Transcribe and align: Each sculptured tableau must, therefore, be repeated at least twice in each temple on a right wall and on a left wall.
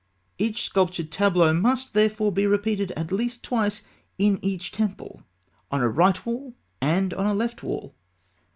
Each 0.39 0.63
sculptured 0.63 1.11
tableau 1.11 1.53
must, 1.53 1.93
therefore, 1.93 2.31
be 2.31 2.47
repeated 2.47 2.89
at 2.93 3.11
least 3.11 3.43
twice 3.43 3.83
in 4.17 4.39
each 4.41 4.71
temple 4.71 5.21
on 5.69 5.81
a 5.83 5.89
right 5.89 6.25
wall 6.25 6.55
and 6.81 7.13
on 7.13 7.27
a 7.27 7.35
left 7.35 7.61
wall. 7.61 7.93